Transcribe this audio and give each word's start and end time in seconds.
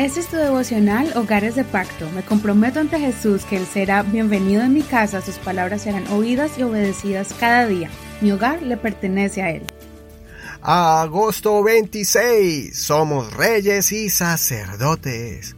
Este 0.00 0.20
es 0.20 0.28
tu 0.28 0.36
devocional 0.36 1.14
Hogares 1.14 1.56
de 1.56 1.62
Pacto. 1.62 2.10
Me 2.12 2.22
comprometo 2.22 2.80
ante 2.80 2.98
Jesús 2.98 3.44
que 3.44 3.58
Él 3.58 3.66
será 3.66 4.02
bienvenido 4.02 4.62
en 4.62 4.72
mi 4.72 4.80
casa, 4.80 5.20
sus 5.20 5.34
palabras 5.34 5.82
serán 5.82 6.06
oídas 6.08 6.56
y 6.56 6.62
obedecidas 6.62 7.34
cada 7.38 7.66
día. 7.66 7.90
Mi 8.22 8.32
hogar 8.32 8.62
le 8.62 8.78
pertenece 8.78 9.42
a 9.42 9.50
Él. 9.50 9.62
Agosto 10.62 11.62
26. 11.62 12.78
Somos 12.78 13.34
reyes 13.34 13.92
y 13.92 14.08
sacerdotes. 14.08 15.54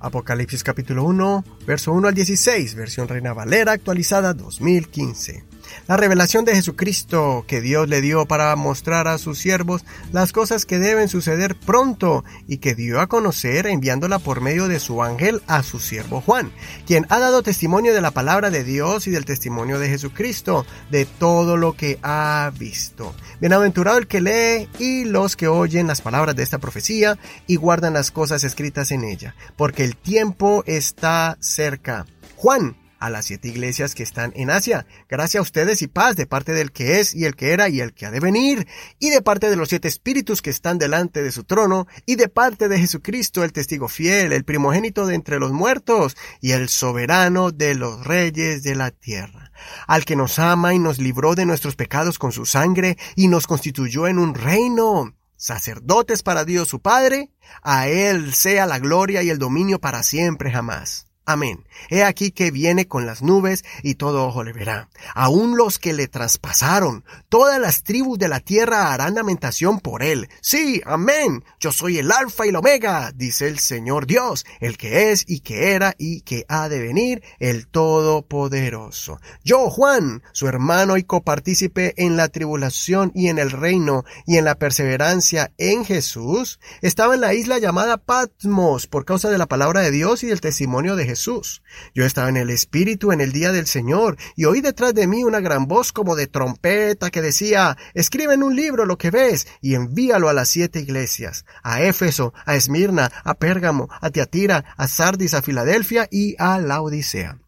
Apocalipsis 0.00 0.64
capítulo 0.64 1.04
1, 1.04 1.44
verso 1.66 1.92
1 1.92 2.08
al 2.08 2.14
16, 2.14 2.74
versión 2.74 3.06
Reina 3.06 3.34
Valera 3.34 3.72
actualizada 3.72 4.32
2015. 4.32 5.44
La 5.86 5.96
revelación 5.96 6.44
de 6.44 6.54
Jesucristo 6.54 7.44
que 7.46 7.60
Dios 7.60 7.88
le 7.88 8.00
dio 8.00 8.26
para 8.26 8.54
mostrar 8.56 9.08
a 9.08 9.18
sus 9.18 9.38
siervos 9.38 9.84
las 10.12 10.32
cosas 10.32 10.64
que 10.64 10.78
deben 10.78 11.08
suceder 11.08 11.56
pronto 11.56 12.24
y 12.46 12.58
que 12.58 12.74
dio 12.74 13.00
a 13.00 13.06
conocer 13.06 13.66
enviándola 13.66 14.18
por 14.18 14.40
medio 14.40 14.68
de 14.68 14.80
su 14.80 15.02
ángel 15.02 15.42
a 15.46 15.62
su 15.62 15.78
siervo 15.78 16.20
Juan, 16.20 16.52
quien 16.86 17.06
ha 17.08 17.18
dado 17.18 17.42
testimonio 17.42 17.94
de 17.94 18.00
la 18.00 18.10
palabra 18.10 18.50
de 18.50 18.64
Dios 18.64 19.06
y 19.06 19.10
del 19.10 19.24
testimonio 19.24 19.78
de 19.78 19.88
Jesucristo, 19.88 20.66
de 20.90 21.06
todo 21.06 21.56
lo 21.56 21.74
que 21.74 21.98
ha 22.02 22.52
visto. 22.58 23.14
Bienaventurado 23.40 23.98
el 23.98 24.06
que 24.06 24.20
lee 24.20 24.68
y 24.78 25.04
los 25.04 25.36
que 25.36 25.48
oyen 25.48 25.86
las 25.86 26.00
palabras 26.00 26.36
de 26.36 26.42
esta 26.42 26.58
profecía 26.58 27.18
y 27.46 27.56
guardan 27.56 27.94
las 27.94 28.10
cosas 28.10 28.44
escritas 28.44 28.90
en 28.90 29.04
ella, 29.04 29.34
porque 29.56 29.84
el 29.84 29.96
tiempo 29.96 30.64
está 30.66 31.36
cerca. 31.40 32.06
Juan, 32.36 32.76
a 32.98 33.10
las 33.10 33.26
siete 33.26 33.48
iglesias 33.48 33.94
que 33.94 34.02
están 34.02 34.32
en 34.36 34.50
Asia. 34.50 34.86
Gracias 35.08 35.40
a 35.40 35.42
ustedes 35.42 35.82
y 35.82 35.86
paz 35.86 36.16
de 36.16 36.26
parte 36.26 36.52
del 36.52 36.72
que 36.72 37.00
es 37.00 37.14
y 37.14 37.24
el 37.24 37.36
que 37.36 37.52
era 37.52 37.68
y 37.68 37.80
el 37.80 37.94
que 37.94 38.06
ha 38.06 38.10
de 38.10 38.20
venir, 38.20 38.66
y 38.98 39.10
de 39.10 39.22
parte 39.22 39.50
de 39.50 39.56
los 39.56 39.68
siete 39.68 39.88
espíritus 39.88 40.42
que 40.42 40.50
están 40.50 40.78
delante 40.78 41.22
de 41.22 41.32
su 41.32 41.44
trono, 41.44 41.86
y 42.06 42.16
de 42.16 42.28
parte 42.28 42.68
de 42.68 42.78
Jesucristo, 42.78 43.44
el 43.44 43.52
testigo 43.52 43.88
fiel, 43.88 44.32
el 44.32 44.44
primogénito 44.44 45.06
de 45.06 45.14
entre 45.14 45.38
los 45.38 45.52
muertos, 45.52 46.16
y 46.40 46.52
el 46.52 46.68
soberano 46.68 47.50
de 47.50 47.74
los 47.74 48.04
reyes 48.04 48.62
de 48.62 48.74
la 48.74 48.90
tierra, 48.90 49.52
al 49.86 50.04
que 50.04 50.16
nos 50.16 50.38
ama 50.38 50.74
y 50.74 50.78
nos 50.78 50.98
libró 50.98 51.34
de 51.34 51.46
nuestros 51.46 51.76
pecados 51.76 52.18
con 52.18 52.32
su 52.32 52.46
sangre, 52.46 52.98
y 53.16 53.28
nos 53.28 53.46
constituyó 53.46 54.06
en 54.06 54.18
un 54.18 54.34
reino 54.34 55.14
sacerdotes 55.36 56.22
para 56.22 56.44
Dios 56.44 56.68
su 56.68 56.80
Padre, 56.80 57.30
a 57.62 57.88
Él 57.88 58.34
sea 58.34 58.66
la 58.66 58.78
gloria 58.78 59.22
y 59.22 59.30
el 59.30 59.38
dominio 59.38 59.80
para 59.80 60.02
siempre 60.02 60.50
jamás. 60.50 61.07
Amén. 61.28 61.66
He 61.90 62.04
aquí 62.04 62.30
que 62.30 62.50
viene 62.50 62.88
con 62.88 63.04
las 63.04 63.20
nubes 63.20 63.62
y 63.82 63.96
todo 63.96 64.26
ojo 64.26 64.44
le 64.44 64.54
verá. 64.54 64.88
Aún 65.14 65.58
los 65.58 65.78
que 65.78 65.92
le 65.92 66.08
traspasaron, 66.08 67.04
todas 67.28 67.60
las 67.60 67.82
tribus 67.82 68.18
de 68.18 68.28
la 68.28 68.40
tierra 68.40 68.94
harán 68.94 69.14
lamentación 69.14 69.78
por 69.80 70.02
él. 70.02 70.30
Sí, 70.40 70.80
amén. 70.86 71.44
Yo 71.60 71.70
soy 71.70 71.98
el 71.98 72.12
alfa 72.12 72.46
y 72.46 72.48
el 72.48 72.56
omega, 72.56 73.12
dice 73.14 73.46
el 73.46 73.58
Señor 73.58 74.06
Dios, 74.06 74.46
el 74.60 74.78
que 74.78 75.12
es 75.12 75.26
y 75.28 75.40
que 75.40 75.72
era 75.72 75.94
y 75.98 76.22
que 76.22 76.46
ha 76.48 76.70
de 76.70 76.80
venir, 76.80 77.22
el 77.40 77.68
Todopoderoso. 77.68 79.20
Yo, 79.44 79.68
Juan, 79.68 80.22
su 80.32 80.48
hermano 80.48 80.96
y 80.96 81.02
copartícipe 81.02 81.92
en 81.98 82.16
la 82.16 82.28
tribulación 82.30 83.12
y 83.14 83.28
en 83.28 83.38
el 83.38 83.50
reino 83.50 84.06
y 84.26 84.38
en 84.38 84.46
la 84.46 84.54
perseverancia 84.54 85.52
en 85.58 85.84
Jesús, 85.84 86.58
estaba 86.80 87.16
en 87.16 87.20
la 87.20 87.34
isla 87.34 87.58
llamada 87.58 87.98
Patmos 87.98 88.86
por 88.86 89.04
causa 89.04 89.28
de 89.28 89.36
la 89.36 89.44
palabra 89.44 89.82
de 89.82 89.90
Dios 89.90 90.22
y 90.22 90.28
del 90.28 90.40
testimonio 90.40 90.96
de 90.96 91.04
Jesús 91.04 91.17
Jesús. 91.18 91.62
Yo 91.94 92.04
estaba 92.04 92.28
en 92.28 92.36
el 92.36 92.48
Espíritu 92.48 93.10
en 93.10 93.20
el 93.20 93.32
día 93.32 93.50
del 93.50 93.66
Señor, 93.66 94.16
y 94.36 94.44
oí 94.44 94.60
detrás 94.60 94.94
de 94.94 95.08
mí 95.08 95.24
una 95.24 95.40
gran 95.40 95.66
voz 95.66 95.90
como 95.90 96.14
de 96.14 96.28
trompeta 96.28 97.10
que 97.10 97.20
decía, 97.20 97.76
escribe 97.94 98.34
en 98.34 98.44
un 98.44 98.54
libro 98.54 98.86
lo 98.86 98.98
que 98.98 99.10
ves 99.10 99.48
y 99.60 99.74
envíalo 99.74 100.28
a 100.28 100.32
las 100.32 100.48
siete 100.48 100.78
iglesias, 100.78 101.44
a 101.64 101.82
Éfeso, 101.82 102.32
a 102.46 102.54
Esmirna, 102.54 103.10
a 103.24 103.34
Pérgamo, 103.34 103.88
a 104.00 104.10
Tiatira, 104.10 104.64
a 104.76 104.86
Sardis, 104.86 105.34
a 105.34 105.42
Filadelfia 105.42 106.06
y 106.08 106.36
a 106.38 106.60
la 106.60 106.80
Odisea. 106.82 107.38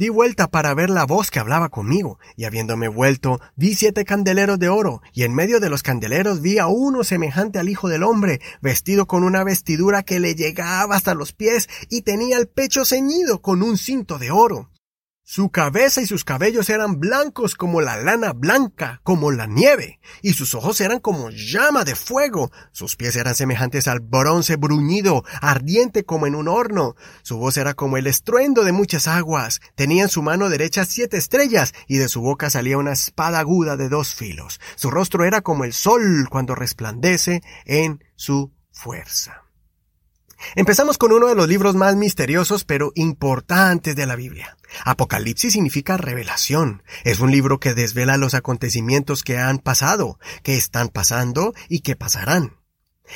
Di 0.00 0.08
vuelta 0.08 0.50
para 0.50 0.72
ver 0.72 0.88
la 0.88 1.04
voz 1.04 1.30
que 1.30 1.40
hablaba 1.40 1.68
conmigo, 1.68 2.18
y 2.34 2.44
habiéndome 2.44 2.88
vuelto, 2.88 3.38
vi 3.54 3.74
siete 3.74 4.06
candeleros 4.06 4.58
de 4.58 4.70
oro, 4.70 5.02
y 5.12 5.24
en 5.24 5.34
medio 5.34 5.60
de 5.60 5.68
los 5.68 5.82
candeleros 5.82 6.40
vi 6.40 6.56
a 6.56 6.68
uno 6.68 7.04
semejante 7.04 7.58
al 7.58 7.68
Hijo 7.68 7.90
del 7.90 8.02
Hombre, 8.02 8.40
vestido 8.62 9.06
con 9.06 9.24
una 9.24 9.44
vestidura 9.44 10.02
que 10.02 10.18
le 10.18 10.34
llegaba 10.34 10.96
hasta 10.96 11.12
los 11.12 11.34
pies, 11.34 11.68
y 11.90 12.00
tenía 12.00 12.38
el 12.38 12.48
pecho 12.48 12.86
ceñido 12.86 13.42
con 13.42 13.62
un 13.62 13.76
cinto 13.76 14.18
de 14.18 14.30
oro. 14.30 14.69
Su 15.32 15.50
cabeza 15.50 16.00
y 16.00 16.06
sus 16.06 16.24
cabellos 16.24 16.70
eran 16.70 16.98
blancos 16.98 17.54
como 17.54 17.80
la 17.80 17.96
lana 17.96 18.32
blanca, 18.32 19.00
como 19.04 19.30
la 19.30 19.46
nieve, 19.46 20.00
y 20.22 20.32
sus 20.32 20.56
ojos 20.56 20.80
eran 20.80 20.98
como 20.98 21.30
llama 21.30 21.84
de 21.84 21.94
fuego, 21.94 22.50
sus 22.72 22.96
pies 22.96 23.14
eran 23.14 23.36
semejantes 23.36 23.86
al 23.86 24.00
bronce 24.00 24.56
bruñido, 24.56 25.22
ardiente 25.40 26.04
como 26.04 26.26
en 26.26 26.34
un 26.34 26.48
horno, 26.48 26.96
su 27.22 27.38
voz 27.38 27.58
era 27.58 27.74
como 27.74 27.96
el 27.96 28.08
estruendo 28.08 28.64
de 28.64 28.72
muchas 28.72 29.06
aguas, 29.06 29.60
tenía 29.76 30.02
en 30.02 30.08
su 30.08 30.20
mano 30.20 30.48
derecha 30.48 30.84
siete 30.84 31.16
estrellas, 31.18 31.74
y 31.86 31.98
de 31.98 32.08
su 32.08 32.22
boca 32.22 32.50
salía 32.50 32.76
una 32.76 32.90
espada 32.90 33.38
aguda 33.38 33.76
de 33.76 33.88
dos 33.88 34.16
filos, 34.16 34.60
su 34.74 34.90
rostro 34.90 35.24
era 35.24 35.42
como 35.42 35.62
el 35.62 35.74
sol 35.74 36.26
cuando 36.28 36.56
resplandece 36.56 37.40
en 37.66 38.02
su 38.16 38.52
fuerza. 38.72 39.44
Empezamos 40.54 40.98
con 40.98 41.12
uno 41.12 41.28
de 41.28 41.34
los 41.34 41.48
libros 41.48 41.74
más 41.74 41.96
misteriosos 41.96 42.64
pero 42.64 42.92
importantes 42.94 43.96
de 43.96 44.06
la 44.06 44.16
Biblia. 44.16 44.56
Apocalipsis 44.84 45.52
significa 45.52 45.96
revelación. 45.96 46.82
Es 47.04 47.20
un 47.20 47.30
libro 47.30 47.60
que 47.60 47.74
desvela 47.74 48.16
los 48.16 48.34
acontecimientos 48.34 49.22
que 49.22 49.38
han 49.38 49.58
pasado, 49.58 50.18
que 50.42 50.56
están 50.56 50.88
pasando 50.88 51.54
y 51.68 51.80
que 51.80 51.96
pasarán. 51.96 52.56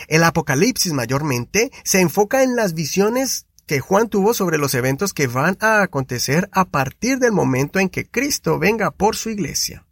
El 0.09 0.25
Apocalipsis 0.25 0.93
mayormente 0.93 1.71
se 1.85 2.01
enfoca 2.01 2.43
en 2.43 2.57
las 2.57 2.75
visiones 2.75 3.47
que 3.67 3.81
Juan 3.81 4.09
tuvo 4.09 4.35
sobre 4.35 4.59
los 4.59 4.75
eventos 4.75 5.15
que 5.15 5.27
van 5.27 5.57
a 5.61 5.83
acontecer 5.83 6.49
a 6.53 6.67
partir 6.67 7.19
del 7.19 7.33
momento 7.33 7.79
en 7.79 7.89
que 7.89 8.07
Cristo 8.07 8.59
venga 8.59 8.91
por 8.91 9.17
su 9.17 9.31
iglesia. 9.31 9.87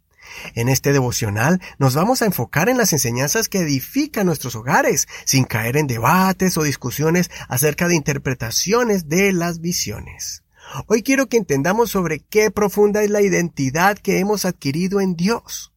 En 0.55 0.69
este 0.69 0.93
devocional 0.93 1.61
nos 1.77 1.95
vamos 1.95 2.21
a 2.21 2.25
enfocar 2.25 2.69
en 2.69 2.77
las 2.77 2.93
enseñanzas 2.93 3.49
que 3.49 3.59
edifican 3.59 4.25
nuestros 4.25 4.55
hogares, 4.55 5.07
sin 5.25 5.45
caer 5.45 5.77
en 5.77 5.87
debates 5.87 6.57
o 6.57 6.63
discusiones 6.63 7.29
acerca 7.47 7.87
de 7.87 7.95
interpretaciones 7.95 9.07
de 9.09 9.33
las 9.33 9.59
visiones. 9.59 10.43
Hoy 10.87 11.03
quiero 11.03 11.27
que 11.27 11.37
entendamos 11.37 11.91
sobre 11.91 12.19
qué 12.19 12.51
profunda 12.51 13.03
es 13.03 13.09
la 13.09 13.21
identidad 13.21 13.97
que 13.97 14.19
hemos 14.19 14.45
adquirido 14.45 15.01
en 15.01 15.15
Dios. 15.15 15.73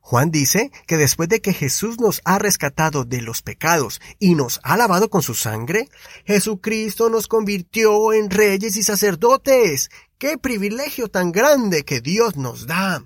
Juan 0.00 0.30
dice 0.30 0.72
que 0.86 0.96
después 0.96 1.28
de 1.28 1.40
que 1.40 1.52
Jesús 1.52 2.00
nos 2.00 2.20
ha 2.24 2.38
rescatado 2.38 3.04
de 3.04 3.22
los 3.22 3.42
pecados 3.42 4.00
y 4.18 4.34
nos 4.34 4.58
ha 4.64 4.76
lavado 4.76 5.08
con 5.08 5.22
su 5.22 5.34
sangre, 5.34 5.88
Jesucristo 6.24 7.10
nos 7.10 7.28
convirtió 7.28 8.12
en 8.12 8.28
reyes 8.30 8.76
y 8.76 8.82
sacerdotes. 8.82 9.90
¡Qué 10.18 10.36
privilegio 10.36 11.08
tan 11.08 11.30
grande 11.30 11.84
que 11.84 12.00
Dios 12.00 12.36
nos 12.36 12.66
da! 12.66 13.04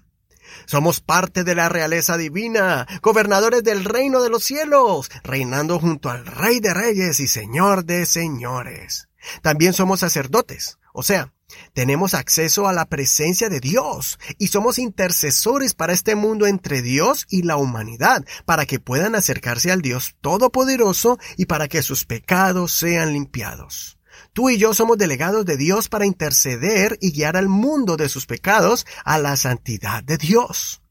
Somos 0.66 1.00
parte 1.00 1.44
de 1.44 1.54
la 1.54 1.68
realeza 1.68 2.16
divina, 2.16 2.86
gobernadores 3.02 3.62
del 3.62 3.84
reino 3.84 4.22
de 4.22 4.30
los 4.30 4.44
cielos, 4.44 5.10
reinando 5.22 5.78
junto 5.78 6.10
al 6.10 6.26
Rey 6.26 6.60
de 6.60 6.74
Reyes 6.74 7.20
y 7.20 7.28
Señor 7.28 7.84
de 7.84 8.06
Señores. 8.06 9.08
También 9.42 9.72
somos 9.72 10.00
sacerdotes, 10.00 10.78
o 10.92 11.02
sea, 11.02 11.32
tenemos 11.72 12.14
acceso 12.14 12.68
a 12.68 12.72
la 12.72 12.86
presencia 12.86 13.48
de 13.48 13.60
Dios 13.60 14.18
y 14.38 14.48
somos 14.48 14.78
intercesores 14.78 15.74
para 15.74 15.92
este 15.92 16.14
mundo 16.14 16.46
entre 16.46 16.82
Dios 16.82 17.26
y 17.28 17.42
la 17.42 17.56
humanidad, 17.56 18.24
para 18.44 18.66
que 18.66 18.80
puedan 18.80 19.14
acercarse 19.14 19.72
al 19.72 19.82
Dios 19.82 20.14
Todopoderoso 20.20 21.18
y 21.36 21.46
para 21.46 21.68
que 21.68 21.82
sus 21.82 22.04
pecados 22.04 22.72
sean 22.72 23.12
limpiados. 23.12 23.98
Tú 24.34 24.50
y 24.50 24.58
yo 24.58 24.74
somos 24.74 24.98
delegados 24.98 25.46
de 25.46 25.56
Dios 25.56 25.88
para 25.88 26.06
interceder 26.06 26.98
y 27.00 27.12
guiar 27.12 27.36
al 27.36 27.48
mundo 27.48 27.96
de 27.96 28.08
sus 28.08 28.26
pecados 28.26 28.84
a 29.04 29.16
la 29.18 29.36
santidad 29.36 30.02
de 30.02 30.18
Dios. 30.18 30.82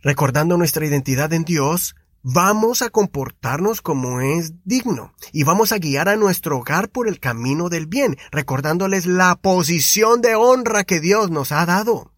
Recordando 0.00 0.56
nuestra 0.56 0.86
identidad 0.86 1.34
en 1.34 1.44
Dios, 1.44 1.96
vamos 2.22 2.80
a 2.80 2.88
comportarnos 2.88 3.82
como 3.82 4.22
es 4.22 4.54
digno 4.64 5.12
y 5.32 5.42
vamos 5.42 5.70
a 5.70 5.78
guiar 5.78 6.08
a 6.08 6.16
nuestro 6.16 6.56
hogar 6.56 6.88
por 6.88 7.08
el 7.08 7.20
camino 7.20 7.68
del 7.68 7.86
bien, 7.86 8.16
recordándoles 8.30 9.04
la 9.04 9.36
posición 9.36 10.22
de 10.22 10.34
honra 10.34 10.84
que 10.84 10.98
Dios 10.98 11.30
nos 11.30 11.52
ha 11.52 11.66
dado. 11.66 12.14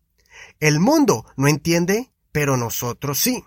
El 0.61 0.79
mundo 0.79 1.27
no 1.37 1.49
entiende, 1.49 2.13
pero 2.31 2.57
nosotros 2.57 3.19
sí. 3.19 3.43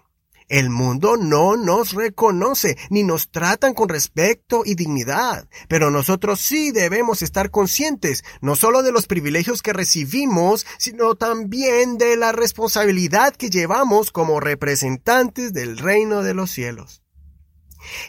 El 0.51 0.69
mundo 0.69 1.15
no 1.15 1.55
nos 1.55 1.93
reconoce 1.93 2.77
ni 2.89 3.03
nos 3.03 3.31
tratan 3.31 3.73
con 3.73 3.87
respeto 3.87 4.63
y 4.65 4.75
dignidad, 4.75 5.47
pero 5.69 5.91
nosotros 5.91 6.41
sí 6.41 6.71
debemos 6.71 7.21
estar 7.21 7.51
conscientes 7.51 8.25
no 8.41 8.57
solo 8.57 8.83
de 8.83 8.91
los 8.91 9.07
privilegios 9.07 9.61
que 9.61 9.71
recibimos, 9.71 10.65
sino 10.77 11.15
también 11.15 11.97
de 11.97 12.17
la 12.17 12.33
responsabilidad 12.33 13.33
que 13.33 13.49
llevamos 13.49 14.11
como 14.11 14.41
representantes 14.41 15.53
del 15.53 15.77
reino 15.77 16.21
de 16.21 16.33
los 16.33 16.51
cielos. 16.51 17.00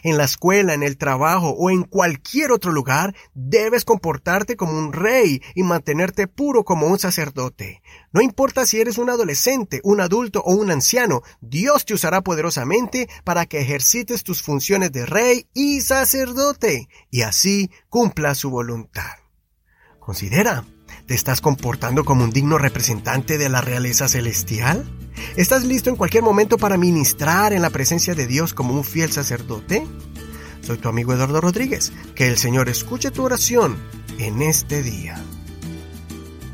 En 0.03 0.17
la 0.17 0.25
escuela, 0.25 0.73
en 0.73 0.83
el 0.83 0.97
trabajo 0.97 1.49
o 1.49 1.69
en 1.69 1.83
cualquier 1.83 2.51
otro 2.51 2.71
lugar, 2.71 3.15
debes 3.33 3.85
comportarte 3.85 4.55
como 4.55 4.77
un 4.77 4.93
rey 4.93 5.41
y 5.55 5.63
mantenerte 5.63 6.27
puro 6.27 6.63
como 6.63 6.87
un 6.87 6.99
sacerdote. 6.99 7.81
No 8.11 8.21
importa 8.21 8.65
si 8.65 8.79
eres 8.79 8.97
un 8.97 9.09
adolescente, 9.09 9.81
un 9.83 10.01
adulto 10.01 10.41
o 10.41 10.53
un 10.53 10.71
anciano, 10.71 11.21
Dios 11.41 11.85
te 11.85 11.93
usará 11.93 12.21
poderosamente 12.21 13.09
para 13.23 13.45
que 13.45 13.61
ejercites 13.61 14.23
tus 14.23 14.41
funciones 14.41 14.91
de 14.91 15.05
rey 15.05 15.47
y 15.53 15.81
sacerdote 15.81 16.87
y 17.09 17.21
así 17.21 17.71
cumpla 17.89 18.35
su 18.35 18.49
voluntad. 18.49 19.11
Considera, 19.99 20.65
¿te 21.07 21.15
estás 21.15 21.41
comportando 21.41 22.03
como 22.03 22.23
un 22.23 22.31
digno 22.31 22.57
representante 22.57 23.37
de 23.37 23.49
la 23.49 23.61
realeza 23.61 24.07
celestial? 24.07 24.85
¿Estás 25.35 25.63
listo 25.63 25.89
en 25.89 25.95
cualquier 25.95 26.23
momento 26.23 26.57
para 26.57 26.77
ministrar 26.77 27.53
en 27.53 27.61
la 27.61 27.69
presencia 27.69 28.15
de 28.15 28.27
Dios 28.27 28.53
como 28.53 28.73
un 28.73 28.83
fiel 28.83 29.11
sacerdote? 29.11 29.85
Soy 30.61 30.77
tu 30.77 30.89
amigo 30.89 31.13
Eduardo 31.13 31.41
Rodríguez. 31.41 31.91
Que 32.15 32.27
el 32.27 32.37
Señor 32.37 32.69
escuche 32.69 33.11
tu 33.11 33.23
oración 33.23 33.77
en 34.19 34.41
este 34.41 34.81
día. 34.81 35.21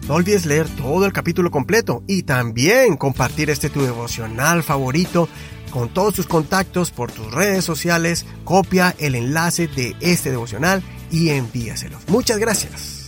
No 0.07 0.15
olvides 0.15 0.47
leer 0.47 0.67
todo 0.75 1.06
el 1.06 1.13
capítulo 1.13 1.51
completo 1.51 2.03
y 2.07 2.23
también 2.23 2.97
compartir 2.97 3.51
este 3.51 3.69
tu 3.69 3.83
devocional 3.83 4.63
favorito 4.63 5.29
con 5.69 5.89
todos 5.89 6.15
tus 6.15 6.25
contactos 6.25 6.89
por 6.89 7.11
tus 7.11 7.31
redes 7.31 7.63
sociales. 7.63 8.25
Copia 8.44 8.95
el 8.97 9.13
enlace 9.13 9.67
de 9.67 9.95
este 10.00 10.31
devocional 10.31 10.81
y 11.11 11.29
envíaselos. 11.29 12.01
Muchas 12.07 12.39
gracias. 12.39 12.99